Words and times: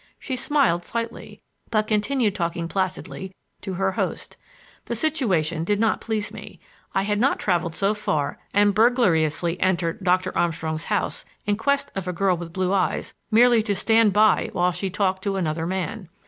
She 0.17 0.35
smiled 0.35 0.83
slightly, 0.83 1.41
but 1.69 1.85
continued 1.85 2.33
talking 2.33 2.67
placidly 2.67 3.35
to 3.61 3.73
her 3.75 3.91
host. 3.91 4.35
The 4.85 4.95
situation 4.95 5.63
did 5.63 5.79
not 5.79 6.01
please 6.01 6.33
me; 6.33 6.59
I 6.95 7.03
had 7.03 7.19
not 7.19 7.37
traveled 7.37 7.75
so 7.75 7.93
far 7.93 8.39
and 8.51 8.73
burglariously 8.73 9.59
entered 9.59 10.03
Doctor 10.03 10.35
Armstrong's 10.35 10.85
house 10.85 11.23
in 11.45 11.55
quest 11.55 11.91
of 11.93 12.07
a 12.07 12.13
girl 12.13 12.35
with 12.35 12.51
blue 12.51 12.73
eyes 12.73 13.13
merely 13.29 13.61
to 13.61 13.75
stand 13.75 14.11
by 14.11 14.49
while 14.53 14.71
she 14.71 14.89
talked 14.89 15.21
to 15.25 15.35
another 15.35 15.67
man. 15.67 16.09